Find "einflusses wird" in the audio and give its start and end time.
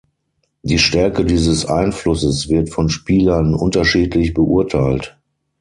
1.67-2.71